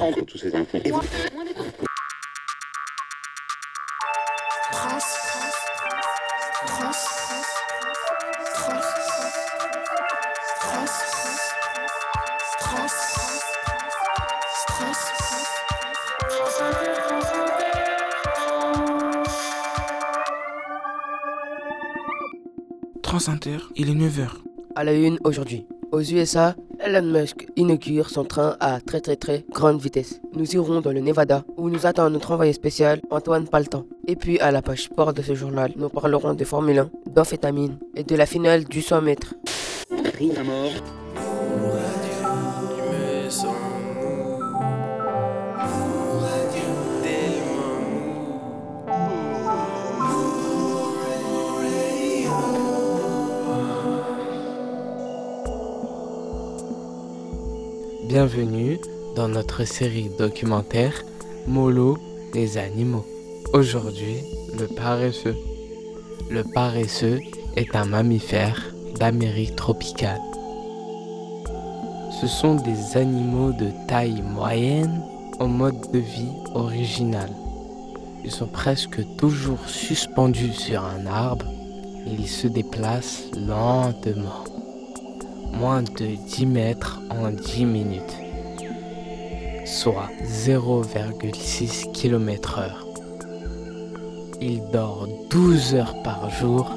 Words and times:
Entre 0.00 0.24
tous 0.24 0.38
ces 0.38 0.54
enfants. 0.54 0.78
Inter, 23.28 23.58
il 23.76 23.90
est 23.90 23.94
9h. 23.94 24.30
À 24.76 24.84
la 24.84 24.92
une 24.94 25.18
aujourd'hui. 25.24 25.66
Aux 25.92 26.00
USA, 26.00 26.56
Elon 26.82 27.02
Musk 27.02 27.46
inaugure 27.56 28.08
son 28.08 28.24
train 28.24 28.56
à 28.58 28.80
très 28.80 29.00
très 29.00 29.16
très 29.16 29.44
grande 29.52 29.80
vitesse. 29.80 30.20
Nous 30.34 30.54
irons 30.54 30.80
dans 30.80 30.92
le 30.92 31.00
Nevada 31.00 31.44
où 31.58 31.68
nous 31.68 31.84
attend 31.86 32.08
notre 32.08 32.32
envoyé 32.32 32.54
spécial 32.54 33.00
Antoine 33.10 33.46
Paltan. 33.46 33.84
Et 34.08 34.16
puis 34.16 34.40
à 34.40 34.50
la 34.50 34.62
page 34.62 34.84
sport 34.84 35.12
de 35.12 35.20
ce 35.20 35.34
journal, 35.34 35.72
nous 35.76 35.90
parlerons 35.90 36.32
de 36.32 36.44
Formule 36.44 36.78
1, 36.78 36.90
d'amphétamine 37.06 37.78
et 37.94 38.04
de 38.04 38.16
la 38.16 38.24
finale 38.24 38.64
du 38.64 38.80
100 38.80 39.02
mètres. 39.02 39.34
Bienvenue 58.10 58.80
dans 59.14 59.28
notre 59.28 59.62
série 59.62 60.10
documentaire 60.18 61.04
Molo 61.46 61.96
des 62.32 62.58
animaux. 62.58 63.06
Aujourd'hui, 63.52 64.16
le 64.58 64.66
paresseux. 64.66 65.36
Le 66.28 66.42
paresseux 66.42 67.20
est 67.54 67.76
un 67.76 67.84
mammifère 67.84 68.74
d'Amérique 68.98 69.54
tropicale. 69.54 70.20
Ce 72.20 72.26
sont 72.26 72.56
des 72.56 72.96
animaux 72.96 73.52
de 73.52 73.70
taille 73.86 74.22
moyenne 74.22 75.04
au 75.38 75.46
mode 75.46 75.92
de 75.92 76.00
vie 76.00 76.34
original. 76.56 77.30
Ils 78.24 78.32
sont 78.32 78.48
presque 78.48 79.02
toujours 79.18 79.68
suspendus 79.68 80.54
sur 80.54 80.84
un 80.84 81.06
arbre 81.06 81.46
et 82.08 82.10
ils 82.18 82.28
se 82.28 82.48
déplacent 82.48 83.30
lentement 83.36 84.42
moins 85.52 85.82
de 85.82 86.16
10 86.16 86.46
mètres 86.46 87.00
en 87.10 87.30
10 87.30 87.64
minutes, 87.64 88.16
soit 89.64 90.10
0,6 90.24 91.92
km 91.92 92.58
heure. 92.58 92.86
Il 94.40 94.62
dort 94.72 95.06
12 95.30 95.74
heures 95.74 96.02
par 96.02 96.30
jour 96.30 96.70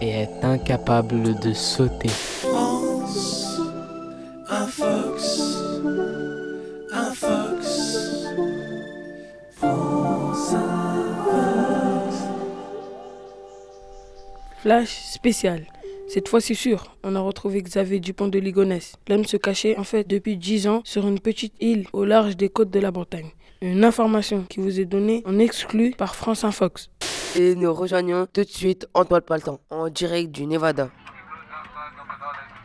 et 0.00 0.10
est 0.10 0.44
incapable 0.44 1.38
de 1.38 1.52
sauter. 1.52 2.10
Flash 14.62 15.02
spécial. 15.10 15.71
Cette 16.12 16.28
fois, 16.28 16.42
c'est 16.42 16.52
sûr, 16.52 16.94
on 17.04 17.16
a 17.16 17.20
retrouvé 17.20 17.62
Xavier 17.62 17.98
Dupont 17.98 18.28
de 18.28 18.38
Ligonnès. 18.38 18.96
L'homme 19.08 19.24
se 19.24 19.38
cachait 19.38 19.78
en 19.78 19.82
fait 19.82 20.06
depuis 20.06 20.36
10 20.36 20.68
ans 20.68 20.82
sur 20.84 21.08
une 21.08 21.18
petite 21.18 21.54
île 21.58 21.86
au 21.94 22.04
large 22.04 22.36
des 22.36 22.50
côtes 22.50 22.68
de 22.68 22.80
la 22.80 22.90
Bretagne. 22.90 23.30
Une 23.62 23.82
information 23.82 24.42
qui 24.42 24.60
vous 24.60 24.78
est 24.78 24.84
donnée 24.84 25.22
en 25.24 25.38
exclu 25.38 25.92
par 25.96 26.14
France 26.14 26.44
Infox. 26.44 26.90
Et 27.34 27.54
nous 27.54 27.72
rejoignons 27.72 28.26
tout 28.30 28.42
de 28.42 28.48
suite 28.50 28.86
Antoine 28.92 29.22
Paltan, 29.22 29.58
en 29.70 29.88
direct 29.88 30.32
du 30.32 30.44
Nevada. 30.44 30.90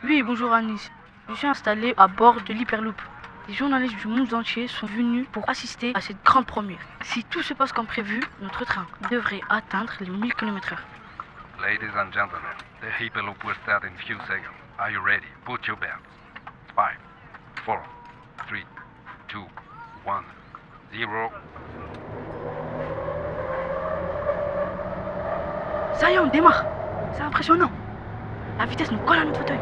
Oui, 0.04 0.22
bonjour 0.22 0.52
Anis. 0.52 0.90
Je 1.30 1.34
suis 1.36 1.46
installé 1.46 1.94
à 1.96 2.06
bord 2.06 2.36
de 2.46 2.52
l'Hyperloop. 2.52 3.00
Les 3.48 3.54
journalistes 3.54 3.96
du 3.96 4.08
monde 4.08 4.34
entier 4.34 4.68
sont 4.68 4.88
venus 4.88 5.26
pour 5.32 5.48
assister 5.48 5.92
à 5.94 6.02
cette 6.02 6.22
grande 6.22 6.44
première. 6.44 6.80
Si 7.02 7.24
tout 7.24 7.42
se 7.42 7.54
passe 7.54 7.72
comme 7.72 7.86
prévu, 7.86 8.20
notre 8.42 8.66
train 8.66 8.86
devrait 9.10 9.40
atteindre 9.48 9.94
les 10.00 10.10
1000 10.10 10.34
km/h. 10.34 10.76
Ladies 11.60 11.90
and 11.96 12.12
gentlemen, 12.12 12.54
the 12.80 12.86
Hyperloop 12.86 13.44
will 13.44 13.54
start 13.64 13.82
in 13.82 13.92
a 13.92 13.98
few 14.06 14.16
seconds. 14.28 14.54
Are 14.78 14.92
you 14.92 15.00
ready? 15.04 15.26
Put 15.44 15.66
your 15.66 15.74
belts. 15.74 16.06
Five, 16.76 16.96
four, 17.64 17.84
three, 18.48 18.62
two, 19.28 19.44
one, 20.04 20.24
zero. 20.92 21.30
Ça 25.94 26.12
y 26.12 26.14
est, 26.14 26.18
on 26.20 26.28
démarre. 26.28 26.64
C'est 27.14 27.22
impressionnant. 27.22 27.72
La 28.56 28.66
vitesse 28.66 28.92
nous 28.92 28.98
colle 28.98 29.18
à 29.18 29.24
notre 29.24 29.40
fauteuil. 29.40 29.58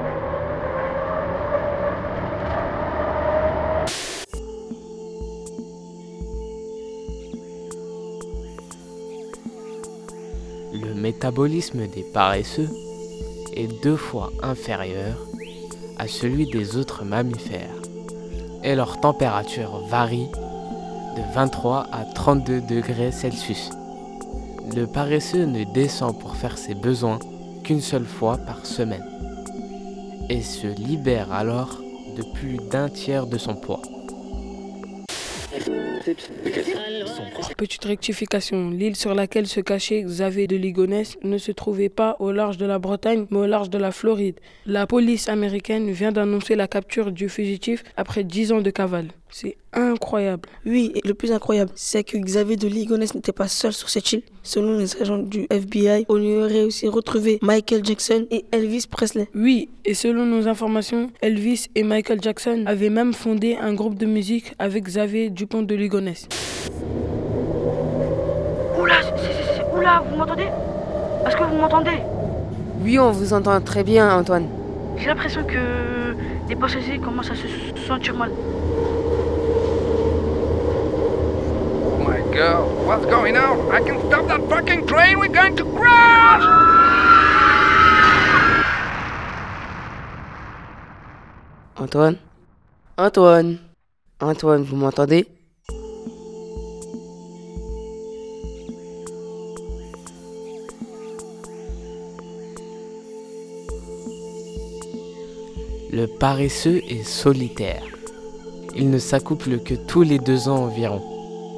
Métabolisme 11.07 11.87
des 11.87 12.03
paresseux 12.03 12.69
est 13.55 13.69
deux 13.85 13.97
fois 13.97 14.33
inférieur 14.43 15.15
à 15.99 16.09
celui 16.09 16.51
des 16.51 16.77
autres 16.77 17.05
mammifères 17.05 17.81
et 18.65 18.75
leur 18.75 19.01
température 19.01 19.87
varie 19.89 20.27
de 21.17 21.23
23 21.33 21.87
à 21.93 22.05
32 22.13 22.61
degrés 22.63 23.13
Celsius. 23.13 23.71
Le 24.75 24.87
paresseux 24.89 25.45
ne 25.45 25.63
descend 25.63 26.19
pour 26.19 26.35
faire 26.35 26.59
ses 26.59 26.75
besoins 26.75 27.21
qu'une 27.63 27.81
seule 27.81 28.05
fois 28.05 28.37
par 28.39 28.67
semaine 28.67 29.09
et 30.29 30.43
se 30.43 30.67
libère 30.67 31.33
alors 31.33 31.81
de 32.17 32.25
plus 32.35 32.57
d'un 32.69 32.89
tiers 32.89 33.29
de 33.29 33.39
son 33.39 33.55
poids. 33.55 33.83
Petite 37.57 37.85
rectification, 37.85 38.71
l'île 38.71 38.97
sur 38.97 39.15
laquelle 39.15 39.47
se 39.47 39.61
cachait 39.61 40.03
Xavier 40.03 40.47
de 40.47 40.57
Ligonnès 40.57 41.17
ne 41.23 41.39
se 41.39 41.53
trouvait 41.53 41.89
pas 41.89 42.17
au 42.21 42.33
large 42.33 42.59
de 42.59 42.67
la 42.67 42.79
Bretagne, 42.79 43.27
mais 43.31 43.39
au 43.39 43.47
large 43.47 43.71
de 43.71 43.79
la 43.79 43.93
Floride. 43.93 44.39
La 44.67 44.87
police 44.87 45.29
américaine 45.29 45.91
vient 45.91 46.13
d'annoncer 46.13 46.55
la 46.55 46.69
capture 46.69 47.13
du 47.13 47.29
fugitif 47.29 47.83
après 47.97 48.25
10 48.25 48.53
ans 48.53 48.61
de 48.61 48.71
cavale. 48.71 49.09
C'est 49.29 49.57
incroyable. 49.73 50.49
Oui, 50.65 50.93
et 50.95 51.07
le 51.07 51.13
plus 51.13 51.33
incroyable, 51.33 51.73
c'est 51.75 52.05
que 52.05 52.17
Xavier 52.17 52.57
de 52.57 52.69
Ligonnès 52.69 53.15
n'était 53.15 53.33
pas 53.33 53.49
seul 53.49 53.73
sur 53.73 53.91
cette 53.91 54.13
île. 54.13 54.23
Selon 54.43 54.79
les 54.79 54.97
agents 55.03 55.19
du 55.19 55.47
FBI, 55.51 56.07
on 56.09 56.23
y 56.23 56.37
aurait 56.37 56.63
aussi 56.63 56.87
retrouvé 56.89 57.39
Michael 57.43 57.85
Jackson 57.85 58.27
et 58.31 58.45
Elvis 58.53 58.87
Presley. 58.89 59.29
Oui, 59.35 59.69
et 59.85 59.95
selon 59.95 60.25
nos 60.25 60.47
informations, 60.47 61.11
Elvis 61.21 61.67
et 61.75 61.83
Michael 61.83 62.23
Jackson 62.23 62.63
avaient 62.67 62.89
même 62.89 63.13
fondé 63.13 63.57
un 63.61 63.75
groupe 63.75 63.99
de 63.99 64.07
musique 64.07 64.53
avec 64.59 64.85
Xavier 64.85 65.29
Dupont 65.47 65.63
de 65.63 65.77
Ligonnès. 65.77 66.27
Oula, 68.81 68.95
oula, 69.73 70.03
vous 70.05 70.17
m'entendez? 70.17 70.49
Est-ce 71.25 71.37
que 71.37 71.45
vous 71.45 71.55
m'entendez? 71.55 71.99
Oui, 72.81 72.99
on 72.99 73.13
vous 73.13 73.33
entend 73.33 73.61
très 73.61 73.85
bien, 73.85 74.13
Antoine. 74.19 74.49
J'ai 74.97 75.07
l'impression 75.07 75.45
que 75.45 76.17
les 76.49 76.57
passagers 76.57 76.99
commencent 76.99 77.31
à 77.31 77.37
se 77.37 77.47
sentir 77.87 78.17
mal. 78.17 78.33
girl. 82.33 82.67
What's 82.85 83.07
going 83.07 83.37
on? 83.37 83.71
I 83.71 83.81
can 83.81 84.01
stop 84.09 84.27
that 84.27 84.41
fucking 84.49 84.87
train. 84.89 85.21
We're 85.21 85.29
going 85.29 85.57
to 85.57 85.65
crash! 85.77 86.43
Antoine? 91.79 92.19
Antoine? 92.99 93.61
Antoine, 94.21 94.65
vous 94.65 94.77
m'entendez? 94.77 95.36
Le 105.93 106.07
paresseux 106.07 106.83
est 106.89 107.05
solitaire. 107.05 107.85
Il 108.75 108.91
ne 108.91 108.99
s'accouple 108.99 109.59
que 109.61 109.75
tous 109.75 110.03
les 110.03 110.19
deux 110.19 110.49
ans 110.49 110.65
environ 110.65 111.01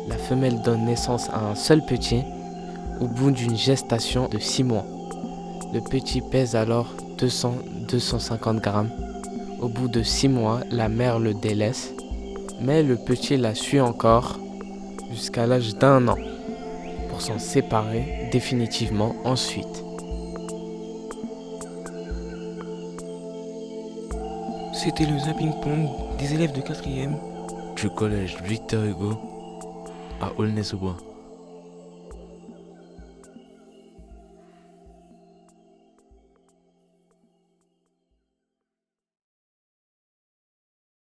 la 0.07 0.19
femelle 0.19 0.61
donne 0.63 0.85
naissance 0.85 1.31
à 1.31 1.51
un 1.51 1.55
seul 1.55 1.83
petit 1.85 2.23
au 3.01 3.07
bout 3.07 3.31
d'une 3.31 3.57
gestation 3.57 4.29
de 4.29 4.39
6 4.39 4.65
mois. 4.65 4.85
Le 5.73 5.81
petit 5.81 6.21
pèse 6.21 6.57
alors 6.57 6.95
200-250 7.19 8.61
grammes. 8.61 8.91
Au 9.61 9.69
bout 9.69 9.89
de 9.89 10.03
6 10.03 10.29
mois, 10.29 10.61
la 10.71 10.91
mère 10.91 11.19
le 11.19 11.33
délaisse, 11.33 11.95
mais 12.61 12.83
le 12.83 12.97
petit 12.97 13.39
la 13.39 13.55
suit 13.55 13.81
encore 13.81 14.39
jusqu'à 15.11 15.47
l'âge 15.47 15.75
d'un 15.77 16.07
an 16.07 16.19
pour 17.09 17.23
s'en 17.23 17.39
séparer 17.39 18.29
définitivement 18.31 19.15
ensuite. 19.25 19.88
C'était 24.79 25.07
le 25.07 25.19
Zapping 25.19 25.51
Pong 25.61 25.89
des 26.21 26.35
élèves 26.35 26.53
de 26.53 26.61
4 26.61 26.85
du 27.75 27.91
collège 27.91 28.37
Victor 28.45 28.85
Hugo 28.85 29.19
à 30.21 30.31
Aulnay-sous-Bois. 30.39 30.97